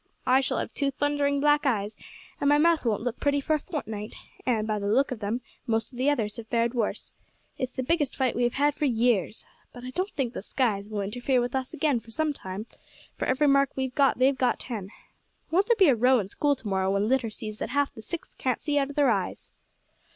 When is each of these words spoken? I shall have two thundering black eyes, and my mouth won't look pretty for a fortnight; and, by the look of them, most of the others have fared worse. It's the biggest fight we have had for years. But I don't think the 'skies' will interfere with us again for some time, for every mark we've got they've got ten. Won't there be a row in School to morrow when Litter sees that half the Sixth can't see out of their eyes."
I 0.25 0.39
shall 0.41 0.57
have 0.57 0.73
two 0.73 0.89
thundering 0.89 1.39
black 1.39 1.63
eyes, 1.63 1.95
and 2.39 2.49
my 2.49 2.57
mouth 2.57 2.85
won't 2.85 3.03
look 3.03 3.19
pretty 3.19 3.39
for 3.39 3.53
a 3.53 3.59
fortnight; 3.59 4.15
and, 4.47 4.65
by 4.65 4.79
the 4.79 4.87
look 4.87 5.11
of 5.11 5.19
them, 5.19 5.41
most 5.67 5.91
of 5.91 5.99
the 5.99 6.09
others 6.09 6.37
have 6.37 6.47
fared 6.47 6.73
worse. 6.73 7.13
It's 7.59 7.69
the 7.73 7.83
biggest 7.83 8.15
fight 8.15 8.35
we 8.35 8.41
have 8.41 8.55
had 8.55 8.73
for 8.73 8.85
years. 8.85 9.45
But 9.71 9.83
I 9.83 9.91
don't 9.91 10.09
think 10.09 10.33
the 10.33 10.41
'skies' 10.41 10.89
will 10.89 11.01
interfere 11.01 11.39
with 11.39 11.53
us 11.53 11.71
again 11.75 11.99
for 11.99 12.09
some 12.09 12.33
time, 12.33 12.65
for 13.15 13.25
every 13.25 13.45
mark 13.45 13.69
we've 13.75 13.93
got 13.93 14.17
they've 14.17 14.35
got 14.35 14.59
ten. 14.59 14.89
Won't 15.51 15.67
there 15.67 15.75
be 15.75 15.89
a 15.89 15.93
row 15.95 16.17
in 16.17 16.29
School 16.29 16.55
to 16.55 16.67
morrow 16.67 16.89
when 16.89 17.07
Litter 17.07 17.29
sees 17.29 17.59
that 17.59 17.69
half 17.69 17.93
the 17.93 18.01
Sixth 18.01 18.35
can't 18.39 18.59
see 18.59 18.79
out 18.79 18.89
of 18.89 18.95
their 18.95 19.11
eyes." 19.11 19.51